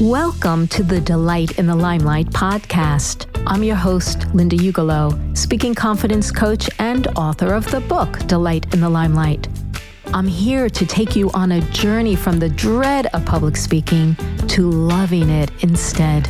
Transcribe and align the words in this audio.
Welcome 0.00 0.68
to 0.68 0.84
the 0.84 1.00
Delight 1.00 1.58
in 1.58 1.66
the 1.66 1.74
Limelight 1.74 2.28
podcast. 2.28 3.26
I'm 3.48 3.64
your 3.64 3.74
host, 3.74 4.32
Linda 4.32 4.54
Ugelow, 4.54 5.36
speaking 5.36 5.74
confidence 5.74 6.30
coach 6.30 6.70
and 6.78 7.08
author 7.16 7.52
of 7.52 7.68
the 7.72 7.80
book, 7.80 8.16
Delight 8.28 8.72
in 8.72 8.80
the 8.80 8.88
Limelight. 8.88 9.48
I'm 10.14 10.28
here 10.28 10.70
to 10.70 10.86
take 10.86 11.16
you 11.16 11.32
on 11.32 11.50
a 11.50 11.60
journey 11.72 12.14
from 12.14 12.38
the 12.38 12.48
dread 12.48 13.06
of 13.06 13.26
public 13.26 13.56
speaking 13.56 14.14
to 14.46 14.70
loving 14.70 15.30
it 15.30 15.50
instead. 15.64 16.28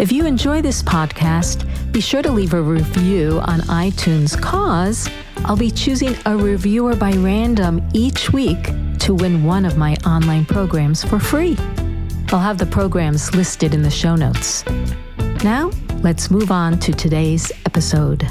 If 0.00 0.10
you 0.10 0.24
enjoy 0.24 0.62
this 0.62 0.82
podcast, 0.82 1.66
be 1.92 2.00
sure 2.00 2.22
to 2.22 2.32
leave 2.32 2.54
a 2.54 2.62
review 2.62 3.38
on 3.40 3.60
iTunes, 3.68 4.40
cause 4.40 5.10
I'll 5.44 5.58
be 5.58 5.70
choosing 5.70 6.16
a 6.24 6.34
reviewer 6.34 6.96
by 6.96 7.12
random 7.12 7.86
each 7.92 8.32
week 8.32 8.70
to 9.00 9.14
win 9.14 9.44
one 9.44 9.66
of 9.66 9.76
my 9.76 9.94
online 10.06 10.46
programs 10.46 11.04
for 11.04 11.18
free. 11.18 11.54
I'll 12.30 12.40
have 12.40 12.58
the 12.58 12.66
programs 12.66 13.34
listed 13.34 13.72
in 13.72 13.80
the 13.80 13.90
show 13.90 14.14
notes. 14.14 14.62
Now, 15.42 15.70
let's 16.02 16.30
move 16.30 16.50
on 16.50 16.78
to 16.80 16.92
today's 16.92 17.50
episode. 17.64 18.28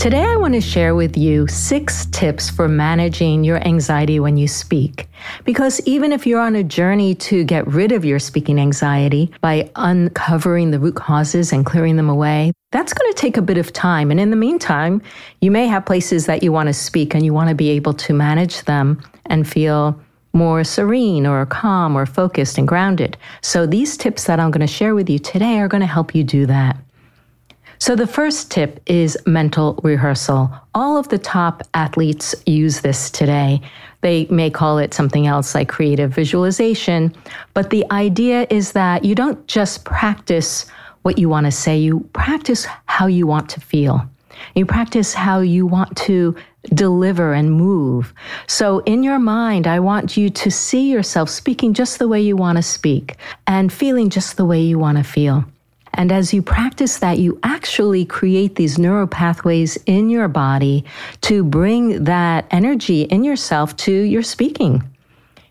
Today, 0.00 0.24
I 0.24 0.36
want 0.36 0.54
to 0.54 0.62
share 0.62 0.94
with 0.94 1.18
you 1.18 1.46
six 1.46 2.06
tips 2.06 2.48
for 2.48 2.68
managing 2.68 3.44
your 3.44 3.58
anxiety 3.68 4.18
when 4.18 4.38
you 4.38 4.48
speak. 4.48 5.06
Because 5.44 5.78
even 5.84 6.10
if 6.10 6.26
you're 6.26 6.40
on 6.40 6.56
a 6.56 6.64
journey 6.64 7.14
to 7.16 7.44
get 7.44 7.66
rid 7.66 7.92
of 7.92 8.02
your 8.02 8.18
speaking 8.18 8.58
anxiety 8.58 9.30
by 9.42 9.70
uncovering 9.76 10.70
the 10.70 10.78
root 10.78 10.96
causes 10.96 11.52
and 11.52 11.66
clearing 11.66 11.96
them 11.96 12.08
away, 12.08 12.50
that's 12.72 12.94
going 12.94 13.12
to 13.12 13.18
take 13.18 13.36
a 13.36 13.42
bit 13.42 13.58
of 13.58 13.74
time. 13.74 14.10
And 14.10 14.18
in 14.18 14.30
the 14.30 14.36
meantime, 14.36 15.02
you 15.42 15.50
may 15.50 15.66
have 15.66 15.84
places 15.84 16.24
that 16.24 16.42
you 16.42 16.50
want 16.50 16.68
to 16.68 16.72
speak 16.72 17.14
and 17.14 17.22
you 17.22 17.34
want 17.34 17.50
to 17.50 17.54
be 17.54 17.68
able 17.68 17.92
to 17.92 18.14
manage 18.14 18.62
them 18.64 19.02
and 19.26 19.46
feel 19.46 20.00
more 20.32 20.64
serene 20.64 21.26
or 21.26 21.44
calm 21.44 21.94
or 21.94 22.06
focused 22.06 22.56
and 22.56 22.66
grounded. 22.66 23.18
So, 23.42 23.66
these 23.66 23.98
tips 23.98 24.24
that 24.24 24.40
I'm 24.40 24.50
going 24.50 24.66
to 24.66 24.66
share 24.66 24.94
with 24.94 25.10
you 25.10 25.18
today 25.18 25.58
are 25.58 25.68
going 25.68 25.82
to 25.82 25.86
help 25.86 26.14
you 26.14 26.24
do 26.24 26.46
that. 26.46 26.78
So, 27.80 27.96
the 27.96 28.06
first 28.06 28.50
tip 28.50 28.78
is 28.84 29.16
mental 29.24 29.80
rehearsal. 29.82 30.52
All 30.74 30.98
of 30.98 31.08
the 31.08 31.16
top 31.16 31.62
athletes 31.72 32.34
use 32.44 32.82
this 32.82 33.08
today. 33.08 33.62
They 34.02 34.26
may 34.26 34.50
call 34.50 34.76
it 34.76 34.92
something 34.92 35.26
else 35.26 35.54
like 35.54 35.70
creative 35.70 36.12
visualization, 36.12 37.14
but 37.54 37.70
the 37.70 37.90
idea 37.90 38.46
is 38.50 38.72
that 38.72 39.02
you 39.02 39.14
don't 39.14 39.46
just 39.46 39.86
practice 39.86 40.66
what 41.02 41.16
you 41.16 41.30
want 41.30 41.46
to 41.46 41.50
say, 41.50 41.78
you 41.78 42.00
practice 42.12 42.66
how 42.84 43.06
you 43.06 43.26
want 43.26 43.48
to 43.48 43.60
feel. 43.60 44.06
You 44.54 44.66
practice 44.66 45.14
how 45.14 45.40
you 45.40 45.66
want 45.66 45.96
to 45.98 46.36
deliver 46.74 47.32
and 47.32 47.50
move. 47.50 48.12
So, 48.46 48.80
in 48.80 49.02
your 49.02 49.18
mind, 49.18 49.66
I 49.66 49.80
want 49.80 50.18
you 50.18 50.28
to 50.28 50.50
see 50.50 50.90
yourself 50.90 51.30
speaking 51.30 51.72
just 51.72 51.98
the 51.98 52.08
way 52.08 52.20
you 52.20 52.36
want 52.36 52.56
to 52.56 52.62
speak 52.62 53.16
and 53.46 53.72
feeling 53.72 54.10
just 54.10 54.36
the 54.36 54.44
way 54.44 54.60
you 54.60 54.78
want 54.78 54.98
to 54.98 55.04
feel. 55.04 55.46
And 55.94 56.12
as 56.12 56.32
you 56.32 56.42
practice 56.42 56.98
that, 56.98 57.18
you 57.18 57.38
actually 57.42 58.04
create 58.04 58.56
these 58.56 58.78
neural 58.78 59.06
pathways 59.06 59.76
in 59.86 60.08
your 60.08 60.28
body 60.28 60.84
to 61.22 61.44
bring 61.44 62.04
that 62.04 62.46
energy 62.50 63.02
in 63.02 63.24
yourself 63.24 63.76
to 63.78 63.92
your 63.92 64.22
speaking. 64.22 64.82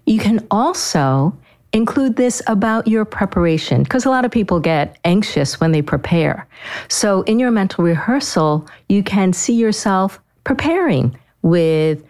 You 0.05 0.19
can 0.19 0.47
also 0.49 1.37
include 1.73 2.15
this 2.15 2.41
about 2.47 2.87
your 2.87 3.05
preparation 3.05 3.83
because 3.83 4.05
a 4.05 4.09
lot 4.09 4.25
of 4.25 4.31
people 4.31 4.59
get 4.59 4.97
anxious 5.05 5.59
when 5.59 5.71
they 5.71 5.81
prepare. 5.81 6.47
So, 6.87 7.21
in 7.23 7.39
your 7.39 7.51
mental 7.51 7.83
rehearsal, 7.83 8.67
you 8.87 9.03
can 9.03 9.33
see 9.33 9.53
yourself 9.53 10.19
preparing 10.43 11.17
with 11.41 12.03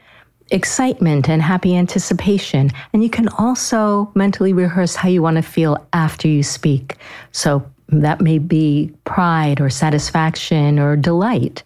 excitement 0.52 1.30
and 1.30 1.42
happy 1.42 1.76
anticipation. 1.76 2.72
And 2.94 3.04
you 3.04 3.10
can 3.10 3.28
also 3.30 4.12
mentally 4.16 4.54
rehearse 4.54 4.96
how 4.96 5.10
you 5.10 5.22
want 5.22 5.36
to 5.36 5.44
feel 5.44 5.86
after 5.94 6.28
you 6.28 6.44
speak. 6.44 6.98
So, 7.32 7.64
that 7.92 8.22
may 8.22 8.38
be 8.38 8.92
pride 9.04 9.60
or 9.60 9.70
satisfaction 9.70 10.80
or 10.80 10.96
delight. 10.96 11.64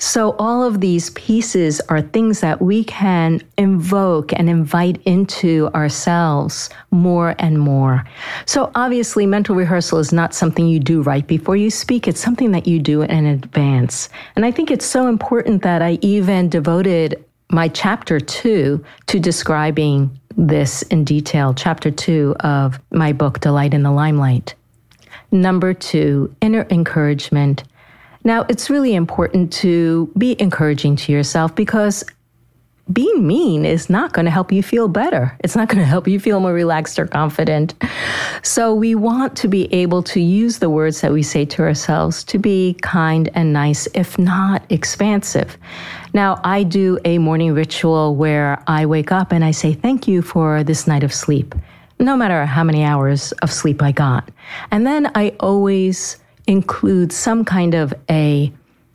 So, 0.00 0.36
all 0.38 0.62
of 0.62 0.80
these 0.80 1.10
pieces 1.10 1.80
are 1.88 2.00
things 2.00 2.38
that 2.40 2.62
we 2.62 2.84
can 2.84 3.40
invoke 3.56 4.32
and 4.32 4.48
invite 4.48 5.02
into 5.04 5.70
ourselves 5.74 6.70
more 6.92 7.34
and 7.40 7.58
more. 7.58 8.04
So, 8.46 8.70
obviously, 8.76 9.26
mental 9.26 9.56
rehearsal 9.56 9.98
is 9.98 10.12
not 10.12 10.34
something 10.34 10.68
you 10.68 10.78
do 10.78 11.02
right 11.02 11.26
before 11.26 11.56
you 11.56 11.68
speak, 11.68 12.06
it's 12.06 12.20
something 12.20 12.52
that 12.52 12.68
you 12.68 12.78
do 12.78 13.02
in 13.02 13.26
advance. 13.26 14.08
And 14.36 14.46
I 14.46 14.52
think 14.52 14.70
it's 14.70 14.86
so 14.86 15.08
important 15.08 15.64
that 15.64 15.82
I 15.82 15.98
even 16.00 16.48
devoted 16.48 17.24
my 17.50 17.66
chapter 17.66 18.20
two 18.20 18.84
to 19.06 19.18
describing 19.18 20.16
this 20.36 20.82
in 20.82 21.02
detail, 21.02 21.54
chapter 21.54 21.90
two 21.90 22.36
of 22.38 22.78
my 22.92 23.12
book, 23.12 23.40
Delight 23.40 23.74
in 23.74 23.82
the 23.82 23.90
Limelight. 23.90 24.54
Number 25.30 25.74
two, 25.74 26.34
inner 26.40 26.66
encouragement. 26.70 27.64
Now, 28.24 28.46
it's 28.48 28.70
really 28.70 28.94
important 28.94 29.52
to 29.54 30.10
be 30.16 30.40
encouraging 30.40 30.96
to 30.96 31.12
yourself 31.12 31.54
because 31.54 32.04
being 32.92 33.26
mean 33.26 33.66
is 33.66 33.90
not 33.90 34.14
going 34.14 34.24
to 34.24 34.30
help 34.30 34.50
you 34.50 34.62
feel 34.62 34.88
better. 34.88 35.36
It's 35.40 35.54
not 35.54 35.68
going 35.68 35.78
to 35.78 35.84
help 35.84 36.08
you 36.08 36.18
feel 36.18 36.40
more 36.40 36.54
relaxed 36.54 36.98
or 36.98 37.06
confident. 37.06 37.74
So, 38.42 38.74
we 38.74 38.94
want 38.94 39.36
to 39.38 39.48
be 39.48 39.72
able 39.72 40.02
to 40.04 40.20
use 40.20 40.58
the 40.58 40.70
words 40.70 41.02
that 41.02 41.12
we 41.12 41.22
say 41.22 41.44
to 41.46 41.62
ourselves 41.62 42.24
to 42.24 42.38
be 42.38 42.76
kind 42.80 43.28
and 43.34 43.52
nice, 43.52 43.86
if 43.94 44.18
not 44.18 44.62
expansive. 44.70 45.58
Now, 46.14 46.40
I 46.44 46.62
do 46.62 46.98
a 47.04 47.18
morning 47.18 47.52
ritual 47.52 48.16
where 48.16 48.62
I 48.66 48.86
wake 48.86 49.12
up 49.12 49.32
and 49.32 49.44
I 49.44 49.50
say, 49.50 49.74
Thank 49.74 50.08
you 50.08 50.22
for 50.22 50.64
this 50.64 50.86
night 50.86 51.04
of 51.04 51.12
sleep, 51.12 51.54
no 51.98 52.16
matter 52.16 52.46
how 52.46 52.64
many 52.64 52.84
hours 52.84 53.32
of 53.42 53.52
sleep 53.52 53.82
I 53.82 53.92
got. 53.92 54.30
And 54.70 54.86
then 54.86 55.10
I 55.14 55.34
always 55.40 56.16
include 56.46 57.12
some 57.12 57.44
kind 57.44 57.74
of 57.74 57.92
a 58.10 58.52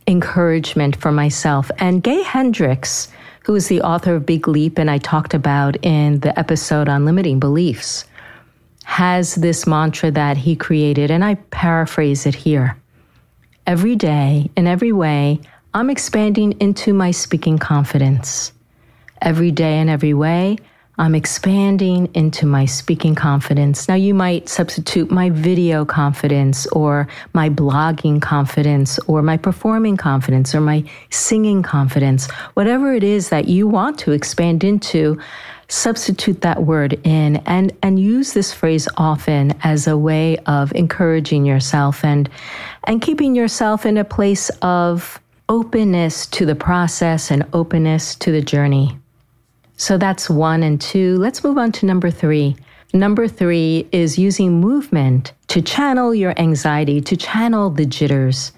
encouragement 0.07 0.95
for 0.95 1.11
myself. 1.11 1.69
And 1.79 2.03
Gay 2.03 2.23
Hendricks, 2.23 3.07
who 3.43 3.55
is 3.55 3.67
the 3.67 3.81
author 3.81 4.15
of 4.15 4.25
Big 4.25 4.47
Leap, 4.47 4.77
and 4.77 4.89
I 4.89 4.97
talked 4.97 5.33
about 5.33 5.77
in 5.85 6.19
the 6.19 6.37
episode 6.37 6.89
on 6.89 7.05
limiting 7.05 7.39
beliefs, 7.39 8.05
has 8.85 9.35
this 9.35 9.65
mantra 9.65 10.11
that 10.11 10.37
he 10.37 10.55
created, 10.55 11.09
and 11.09 11.23
I 11.23 11.35
paraphrase 11.35 12.25
it 12.25 12.35
here. 12.35 12.77
Every 13.65 13.95
day, 13.95 14.49
in 14.57 14.67
every 14.67 14.91
way, 14.91 15.39
I'm 15.73 15.89
expanding 15.89 16.59
into 16.59 16.93
my 16.93 17.11
speaking 17.11 17.57
confidence. 17.57 18.51
Every 19.21 19.51
day, 19.51 19.79
in 19.79 19.87
every 19.87 20.13
way, 20.13 20.57
I'm 21.03 21.15
expanding 21.15 22.09
into 22.13 22.45
my 22.45 22.63
speaking 22.63 23.13
confidence. 23.13 23.89
Now, 23.89 23.95
you 23.95 24.13
might 24.13 24.47
substitute 24.47 25.11
my 25.11 25.31
video 25.31 25.83
confidence 25.83 26.65
or 26.67 27.09
my 27.33 27.49
blogging 27.49 28.21
confidence 28.21 28.99
or 28.99 29.21
my 29.21 29.35
performing 29.35 29.97
confidence 29.97 30.55
or 30.55 30.61
my 30.61 30.85
singing 31.09 31.61
confidence. 31.61 32.31
Whatever 32.53 32.93
it 32.93 33.03
is 33.03 33.27
that 33.27 33.49
you 33.49 33.67
want 33.67 33.99
to 33.99 34.13
expand 34.13 34.63
into, 34.63 35.19
substitute 35.67 36.39
that 36.39 36.63
word 36.63 36.97
in 37.03 37.35
and, 37.47 37.73
and 37.83 37.99
use 37.99 38.31
this 38.31 38.53
phrase 38.53 38.87
often 38.95 39.53
as 39.61 39.87
a 39.87 39.97
way 39.97 40.37
of 40.45 40.71
encouraging 40.71 41.43
yourself 41.43 42.05
and, 42.05 42.29
and 42.85 43.01
keeping 43.01 43.35
yourself 43.35 43.85
in 43.85 43.97
a 43.97 44.05
place 44.05 44.49
of 44.61 45.19
openness 45.49 46.27
to 46.27 46.45
the 46.45 46.55
process 46.55 47.29
and 47.29 47.45
openness 47.51 48.15
to 48.15 48.31
the 48.31 48.41
journey. 48.41 48.97
So 49.77 49.97
that's 49.97 50.29
one 50.29 50.63
and 50.63 50.79
two. 50.79 51.17
Let's 51.17 51.43
move 51.43 51.57
on 51.57 51.71
to 51.73 51.85
number 51.85 52.11
three. 52.11 52.55
Number 52.93 53.27
three 53.27 53.87
is 53.91 54.19
using 54.19 54.59
movement 54.59 55.33
to 55.47 55.61
channel 55.61 56.13
your 56.13 56.39
anxiety, 56.39 57.01
to 57.01 57.17
channel 57.17 57.69
the 57.69 57.85
jitters. 57.85 58.51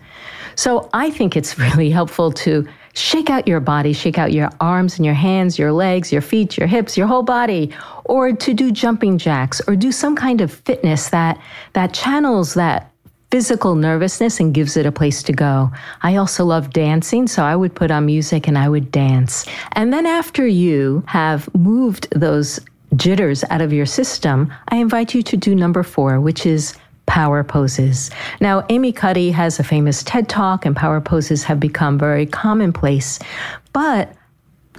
So 0.56 0.90
I 0.94 1.10
think 1.10 1.38
it's 1.38 1.58
really 1.68 1.90
helpful 1.90 2.32
to 2.34 2.68
shake 2.94 3.30
out 3.30 3.48
your 3.48 3.60
body, 3.60 3.94
shake 3.94 4.18
out 4.18 4.32
your 4.32 4.50
arms 4.60 4.98
and 4.98 5.06
your 5.06 5.16
hands, 5.16 5.60
your 5.60 5.72
legs, 5.72 6.12
your 6.12 6.22
feet, 6.22 6.58
your 6.58 6.68
hips, 6.68 6.98
your 6.98 7.08
whole 7.08 7.24
body, 7.24 7.74
or 8.06 8.32
to 8.32 8.54
do 8.54 8.72
jumping 8.72 9.18
jacks 9.18 9.62
or 9.68 9.76
do 9.76 9.92
some 9.92 10.16
kind 10.16 10.42
of 10.42 10.52
fitness 10.52 11.10
that 11.10 11.40
that 11.74 11.94
channels 11.94 12.54
that 12.54 12.92
physical 13.36 13.76
nervousness 13.76 14.40
and 14.40 14.54
gives 14.54 14.78
it 14.78 14.86
a 14.86 14.94
place 14.94 15.22
to 15.22 15.34
go. 15.34 15.70
I 16.04 16.16
also 16.16 16.46
love 16.46 16.72
dancing, 16.72 17.28
so 17.28 17.44
I 17.44 17.54
would 17.54 17.76
put 17.76 17.92
on 17.92 18.06
music 18.06 18.48
and 18.48 18.58
I 18.58 18.70
would 18.70 18.94
dance. 18.94 19.46
And 19.74 19.92
then 19.92 20.06
after 20.06 20.48
you 20.48 21.04
have 21.06 21.54
moved 21.54 22.08
those 22.16 22.62
jitters 22.96 23.44
out 23.50 23.60
of 23.62 23.74
your 23.74 23.86
system, 23.86 24.54
I 24.70 24.78
invite 24.78 25.14
you 25.14 25.22
to 25.24 25.36
do 25.36 25.54
number 25.54 25.84
four, 25.84 26.22
which 26.22 26.46
is 26.46 26.78
power 27.08 27.44
poses. 27.44 28.10
Now, 28.40 28.66
Amy 28.70 28.94
Cuddy 28.94 29.32
has 29.32 29.60
a 29.60 29.66
famous 29.66 30.02
TED 30.02 30.30
talk, 30.30 30.66
and 30.66 30.74
power 30.74 31.02
poses 31.02 31.44
have 31.44 31.60
become 31.60 32.00
very 32.00 32.26
commonplace. 32.26 33.20
But 33.74 34.14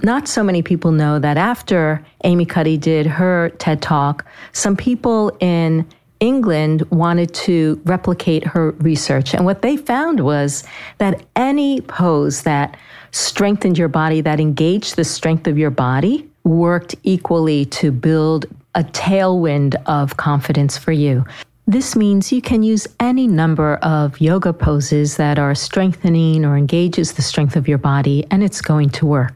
not 0.01 0.27
so 0.27 0.43
many 0.43 0.63
people 0.63 0.91
know 0.91 1.19
that 1.19 1.37
after 1.37 2.03
Amy 2.23 2.47
Cuddy 2.47 2.77
did 2.77 3.05
her 3.05 3.49
TED 3.59 3.83
talk, 3.83 4.25
some 4.51 4.75
people 4.75 5.37
in 5.41 5.87
England 6.19 6.83
wanted 6.89 7.33
to 7.33 7.81
replicate 7.85 8.43
her 8.45 8.71
research. 8.71 9.33
And 9.33 9.45
what 9.45 9.61
they 9.61 9.77
found 9.77 10.19
was 10.19 10.63
that 10.97 11.23
any 11.35 11.81
pose 11.81 12.43
that 12.43 12.77
strengthened 13.11 13.77
your 13.77 13.87
body, 13.87 14.21
that 14.21 14.39
engaged 14.39 14.95
the 14.95 15.03
strength 15.03 15.47
of 15.47 15.57
your 15.57 15.69
body, 15.69 16.29
worked 16.43 16.95
equally 17.03 17.65
to 17.65 17.91
build 17.91 18.45
a 18.75 18.83
tailwind 18.83 19.75
of 19.85 20.17
confidence 20.17 20.77
for 20.77 20.91
you. 20.91 21.25
This 21.65 21.95
means 21.95 22.31
you 22.31 22.41
can 22.41 22.63
use 22.63 22.87
any 22.99 23.27
number 23.27 23.75
of 23.77 24.21
yoga 24.21 24.53
poses 24.53 25.17
that 25.17 25.37
are 25.37 25.53
strengthening 25.53 26.45
or 26.45 26.55
engages 26.55 27.13
the 27.13 27.21
strength 27.21 27.57
of 27.57 27.67
your 27.67 27.77
body, 27.77 28.25
and 28.31 28.41
it's 28.41 28.61
going 28.61 28.89
to 28.91 29.05
work. 29.05 29.33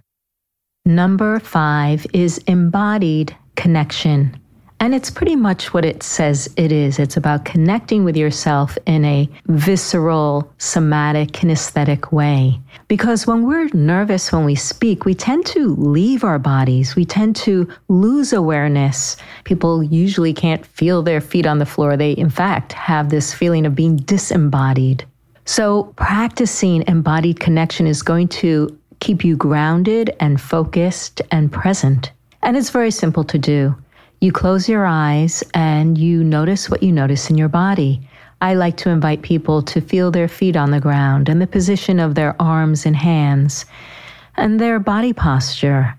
Number 0.86 1.40
five 1.40 2.08
is 2.14 2.38
embodied 2.48 3.36
connection. 3.56 4.40
And 4.82 4.96
it's 4.96 5.12
pretty 5.12 5.36
much 5.36 5.76
what 5.76 5.86
it 5.86 6.02
says 6.02 6.52
it 6.58 6.72
is. 6.72 6.98
It's 6.98 7.16
about 7.16 7.46
connecting 7.46 8.04
with 8.04 8.18
yourself 8.18 8.80
in 8.88 9.06
a 9.06 9.30
visceral, 9.46 10.52
somatic, 10.58 11.34
kinesthetic 11.34 12.12
way. 12.12 12.60
Because 12.88 13.28
when 13.28 13.46
we're 13.46 13.70
nervous 13.74 14.32
when 14.32 14.44
we 14.44 14.56
speak, 14.56 15.06
we 15.06 15.14
tend 15.14 15.46
to 15.46 15.76
leave 15.76 16.24
our 16.24 16.40
bodies. 16.40 16.96
We 16.96 17.06
tend 17.06 17.36
to 17.38 17.72
lose 17.90 18.34
awareness. 18.34 19.18
People 19.44 19.84
usually 19.84 20.34
can't 20.34 20.66
feel 20.66 21.04
their 21.04 21.22
feet 21.22 21.46
on 21.46 21.60
the 21.60 21.66
floor. 21.68 21.96
They, 21.96 22.14
in 22.14 22.32
fact, 22.32 22.74
have 22.74 23.12
this 23.12 23.36
feeling 23.36 23.68
of 23.68 23.76
being 23.76 23.98
disembodied. 23.98 25.06
So, 25.46 25.94
practicing 25.96 26.84
embodied 26.88 27.40
connection 27.40 27.86
is 27.86 28.02
going 28.02 28.30
to 28.30 28.76
keep 29.00 29.24
you 29.24 29.36
grounded 29.36 30.16
and 30.20 30.42
focused 30.42 31.22
and 31.30 31.52
present. 31.52 32.12
And 32.42 32.58
it's 32.58 32.72
very 32.72 32.90
simple 32.90 33.24
to 33.26 33.38
do. 33.38 33.76
You 34.24 34.32
close 34.32 34.70
your 34.70 34.86
eyes 34.86 35.44
and 35.56 35.98
you 35.98 36.24
notice 36.24 36.70
what 36.70 36.84
you 36.84 36.92
notice 36.92 37.32
in 37.32 37.40
your 37.40 37.50
body. 37.50 38.08
I 38.40 38.54
like 38.54 38.78
to 38.78 38.92
invite 38.92 39.24
people 39.24 39.64
to 39.64 39.82
feel 39.82 40.12
their 40.12 40.28
feet 40.28 40.56
on 40.56 40.70
the 40.70 40.80
ground 40.80 41.28
and 41.28 41.42
the 41.42 41.48
position 41.48 42.00
of 42.00 42.14
their 42.14 42.40
arms 42.40 42.86
and 42.86 42.96
hands 42.96 43.66
and 44.38 44.60
their 44.60 44.78
body 44.78 45.12
posture, 45.12 45.98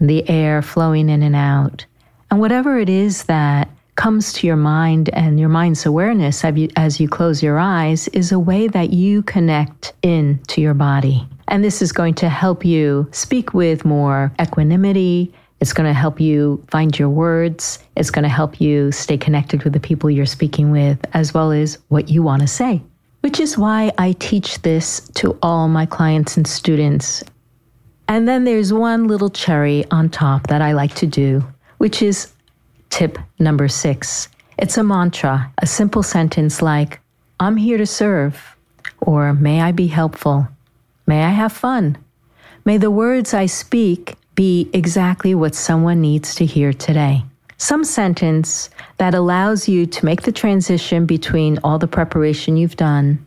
the 0.00 0.28
air 0.30 0.62
flowing 0.62 1.08
in 1.08 1.24
and 1.24 1.34
out. 1.34 1.84
And 2.30 2.38
whatever 2.38 2.78
it 2.78 2.88
is 2.88 3.24
that 3.24 3.68
comes 3.96 4.32
to 4.34 4.46
your 4.46 4.54
mind 4.54 5.08
and 5.08 5.40
your 5.40 5.48
mind's 5.48 5.84
awareness 5.84 6.44
as 6.44 7.00
you 7.00 7.08
close 7.08 7.42
your 7.42 7.58
eyes 7.58 8.06
is 8.08 8.30
a 8.30 8.38
way 8.38 8.68
that 8.68 8.92
you 8.92 9.22
connect 9.24 9.92
in 10.02 10.38
to 10.46 10.60
your 10.60 10.74
body. 10.74 11.26
And 11.48 11.64
this 11.64 11.82
is 11.82 11.90
going 11.90 12.14
to 12.14 12.28
help 12.28 12.64
you 12.64 13.08
speak 13.10 13.54
with 13.54 13.84
more 13.84 14.32
equanimity 14.40 15.34
it's 15.60 15.72
going 15.72 15.88
to 15.88 15.94
help 15.94 16.20
you 16.20 16.62
find 16.68 16.98
your 16.98 17.08
words. 17.08 17.78
It's 17.96 18.10
going 18.10 18.24
to 18.24 18.28
help 18.28 18.60
you 18.60 18.92
stay 18.92 19.16
connected 19.16 19.62
with 19.62 19.72
the 19.72 19.80
people 19.80 20.10
you're 20.10 20.26
speaking 20.26 20.70
with, 20.70 20.98
as 21.14 21.32
well 21.32 21.50
as 21.50 21.78
what 21.88 22.10
you 22.10 22.22
want 22.22 22.42
to 22.42 22.48
say, 22.48 22.82
which 23.22 23.40
is 23.40 23.56
why 23.56 23.92
I 23.96 24.12
teach 24.12 24.60
this 24.62 25.00
to 25.14 25.38
all 25.42 25.68
my 25.68 25.86
clients 25.86 26.36
and 26.36 26.46
students. 26.46 27.24
And 28.08 28.28
then 28.28 28.44
there's 28.44 28.72
one 28.72 29.08
little 29.08 29.30
cherry 29.30 29.84
on 29.90 30.10
top 30.10 30.46
that 30.48 30.62
I 30.62 30.72
like 30.72 30.94
to 30.96 31.06
do, 31.06 31.44
which 31.78 32.02
is 32.02 32.32
tip 32.90 33.18
number 33.38 33.66
six. 33.66 34.28
It's 34.58 34.78
a 34.78 34.84
mantra, 34.84 35.52
a 35.58 35.66
simple 35.66 36.02
sentence 36.02 36.62
like, 36.62 37.00
I'm 37.40 37.56
here 37.56 37.78
to 37.78 37.86
serve, 37.86 38.56
or 39.00 39.34
may 39.34 39.60
I 39.60 39.72
be 39.72 39.86
helpful? 39.86 40.48
May 41.06 41.24
I 41.24 41.30
have 41.30 41.52
fun? 41.52 41.98
May 42.64 42.78
the 42.78 42.90
words 42.90 43.34
I 43.34 43.46
speak 43.46 44.16
be 44.36 44.70
exactly 44.72 45.34
what 45.34 45.54
someone 45.54 46.00
needs 46.00 46.34
to 46.36 46.46
hear 46.46 46.72
today. 46.72 47.24
Some 47.58 47.84
sentence 47.84 48.70
that 48.98 49.14
allows 49.14 49.68
you 49.68 49.86
to 49.86 50.04
make 50.04 50.22
the 50.22 50.32
transition 50.32 51.06
between 51.06 51.58
all 51.64 51.78
the 51.78 51.88
preparation 51.88 52.56
you've 52.56 52.76
done 52.76 53.24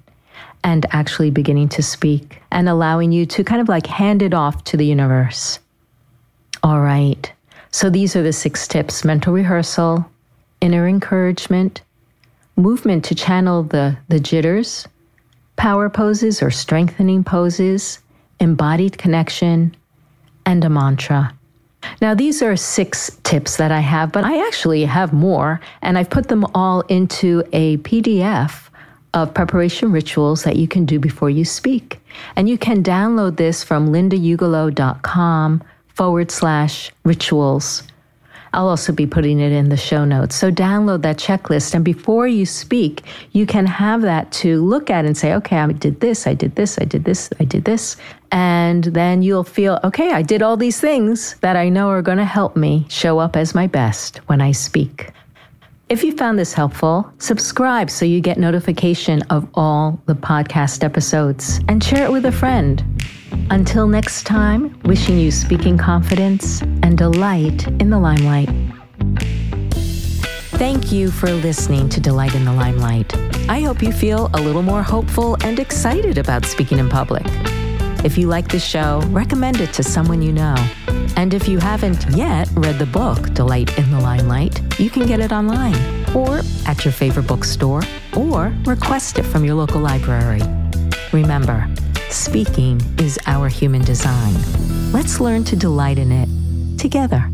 and 0.64 0.86
actually 0.92 1.32
beginning 1.32 1.70
to 1.70 1.84
speak 1.84 2.42
and 2.52 2.70
allowing 2.70 3.12
you 3.12 3.26
to 3.26 3.44
kind 3.44 3.60
of 3.60 3.68
like 3.68 3.88
hand 3.88 4.22
it 4.22 4.34
off 4.34 4.64
to 4.66 4.78
the 4.78 4.86
universe. 4.86 5.60
All 6.62 6.80
right. 6.80 7.32
So 7.72 7.90
these 7.90 8.16
are 8.16 8.24
the 8.24 8.34
six 8.34 8.68
tips 8.68 9.04
mental 9.04 9.34
rehearsal, 9.34 10.10
inner 10.62 10.88
encouragement, 10.88 11.82
movement 12.56 13.06
to 13.06 13.16
channel 13.16 13.64
the, 13.64 13.98
the 14.10 14.20
jitters, 14.20 14.88
power 15.56 15.90
poses 15.90 16.44
or 16.44 16.52
strengthening 16.52 17.24
poses, 17.24 18.00
embodied 18.40 18.98
connection, 18.98 19.76
and 20.50 20.66
a 20.66 20.70
mantra. 20.70 21.32
Now, 22.02 22.16
these 22.16 22.42
are 22.42 22.56
six 22.56 23.16
tips 23.24 23.58
that 23.58 23.72
I 23.72 23.82
have, 23.82 24.12
but 24.12 24.26
I 24.26 24.46
actually 24.48 24.84
have 24.86 25.14
more, 25.14 25.62
and 25.84 25.96
I've 25.96 26.10
put 26.10 26.28
them 26.28 26.44
all 26.56 26.82
into 26.90 27.44
a 27.54 27.78
PDF 27.78 28.70
of 29.14 29.34
preparation 29.34 29.92
rituals 29.92 30.44
that 30.44 30.56
you 30.56 30.68
can 30.68 30.86
do 30.86 31.00
before 31.00 31.30
you 31.30 31.46
speak. 31.46 32.00
And 32.36 32.50
you 32.50 32.58
can 32.58 32.84
download 32.84 33.38
this 33.38 33.64
from 33.64 33.90
lindaugelow.com 33.90 35.64
forward 35.88 36.32
slash 36.32 36.92
rituals. 37.06 37.84
I'll 38.54 38.68
also 38.68 38.92
be 38.92 39.06
putting 39.06 39.40
it 39.40 39.52
in 39.52 39.70
the 39.70 39.78
show 39.78 40.06
notes. 40.06 40.36
So 40.36 40.52
download 40.52 41.02
that 41.04 41.18
checklist. 41.18 41.74
And 41.74 41.86
before 41.86 42.28
you 42.28 42.46
speak, 42.46 43.04
you 43.32 43.46
can 43.46 43.66
have 43.66 44.02
that 44.02 44.32
to 44.34 44.64
look 44.64 44.90
at 44.90 45.06
and 45.06 45.18
say, 45.18 45.34
okay, 45.36 45.58
I 45.58 45.68
did 45.72 46.00
this, 46.00 46.28
I 46.28 46.34
did 46.34 46.56
this, 46.56 46.78
I 46.80 46.86
did 46.86 47.04
this, 47.04 47.30
I 47.40 47.44
did 47.44 47.66
this. 47.66 47.98
And 48.32 48.84
then 48.86 49.22
you'll 49.22 49.44
feel, 49.44 49.80
okay, 49.84 50.12
I 50.12 50.22
did 50.22 50.42
all 50.42 50.58
these 50.58 50.80
things 50.80 51.36
that 51.42 51.56
I 51.56 51.70
know 51.70 51.90
are 51.90 52.02
going 52.02 52.18
to 52.18 52.26
help 52.26 52.56
me 52.56 52.86
show 52.90 53.20
up 53.20 53.36
as 53.36 53.56
my 53.56 53.68
best 53.68 54.18
when 54.28 54.42
I 54.42 54.52
speak. 54.52 55.12
If 55.90 56.04
you 56.04 56.16
found 56.16 56.38
this 56.38 56.54
helpful, 56.54 57.12
subscribe 57.18 57.90
so 57.90 58.06
you 58.06 58.22
get 58.22 58.38
notification 58.38 59.24
of 59.32 59.48
all 59.56 60.00
the 60.06 60.14
podcast 60.14 60.84
episodes 60.84 61.60
and 61.68 61.84
share 61.84 62.06
it 62.06 62.12
with 62.12 62.26
a 62.26 62.32
friend. 62.32 62.84
Until 63.50 63.88
next 63.88 64.24
time, 64.26 64.80
wishing 64.84 65.18
you 65.18 65.32
speaking 65.32 65.78
confidence 65.78 66.62
and 66.62 66.98
delight 66.98 67.68
in 67.82 67.90
the 67.90 68.00
limelight. 68.00 68.50
Thank 70.60 70.92
you 70.92 71.10
for 71.10 71.32
listening 71.32 71.88
to 71.90 72.02
Delight 72.02 72.36
in 72.36 72.44
the 72.44 72.52
Limelight. 72.52 73.16
I 73.48 73.62
hope 73.62 73.82
you 73.82 73.94
feel 73.94 74.30
a 74.34 74.42
little 74.42 74.62
more 74.62 74.84
hopeful 74.84 75.38
and 75.42 75.58
excited 75.58 76.18
about 76.18 76.44
speaking 76.44 76.80
in 76.80 76.90
public. 76.90 77.24
If 78.04 78.18
you 78.18 78.28
like 78.28 78.50
the 78.50 78.60
show, 78.60 79.02
recommend 79.08 79.62
it 79.62 79.72
to 79.74 79.84
someone 79.84 80.22
you 80.22 80.34
know. 80.34 80.56
And 81.16 81.34
if 81.34 81.48
you 81.48 81.60
haven't 81.60 82.06
yet 82.16 82.50
read 82.56 82.78
the 82.78 82.86
book, 82.86 83.34
Delight 83.34 83.78
in 83.78 83.90
the 83.90 84.00
Limelight, 84.00 84.80
you 84.80 84.90
can 84.90 85.06
get 85.06 85.22
it 85.22 85.32
online 85.32 85.76
or 86.16 86.42
at 86.66 86.84
your 86.84 86.92
favorite 86.92 87.28
bookstore 87.28 87.82
or 88.18 88.54
request 88.66 89.18
it 89.18 89.24
from 89.24 89.46
your 89.46 89.56
local 89.56 89.80
library. 89.80 90.42
Remember, 91.14 91.68
Speaking 92.10 92.82
is 93.00 93.20
our 93.28 93.50
human 93.50 93.84
design. 93.84 94.34
Let's 94.92 95.20
learn 95.20 95.44
to 95.46 95.56
delight 95.56 96.00
in 96.00 96.12
it 96.12 96.80
together. 96.80 97.30